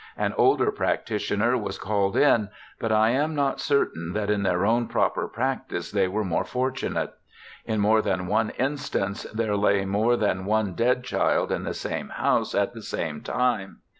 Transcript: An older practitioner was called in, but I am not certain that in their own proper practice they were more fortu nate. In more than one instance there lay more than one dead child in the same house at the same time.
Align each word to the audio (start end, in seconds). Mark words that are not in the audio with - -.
An 0.17 0.33
older 0.35 0.71
practitioner 0.71 1.55
was 1.59 1.77
called 1.77 2.17
in, 2.17 2.49
but 2.79 2.91
I 2.91 3.11
am 3.11 3.35
not 3.35 3.59
certain 3.61 4.13
that 4.13 4.31
in 4.31 4.41
their 4.41 4.65
own 4.65 4.87
proper 4.87 5.27
practice 5.27 5.91
they 5.91 6.07
were 6.07 6.23
more 6.23 6.43
fortu 6.43 6.91
nate. 6.91 7.11
In 7.65 7.79
more 7.79 8.01
than 8.01 8.25
one 8.25 8.49
instance 8.57 9.27
there 9.31 9.55
lay 9.55 9.85
more 9.85 10.17
than 10.17 10.45
one 10.45 10.73
dead 10.73 11.03
child 11.03 11.51
in 11.51 11.65
the 11.65 11.75
same 11.75 12.09
house 12.09 12.55
at 12.55 12.73
the 12.73 12.81
same 12.81 13.21
time. 13.21 13.81